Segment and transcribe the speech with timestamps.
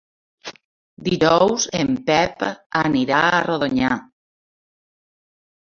[1.07, 2.47] Dijous en Pep
[2.81, 3.95] anirà a Rodonyà.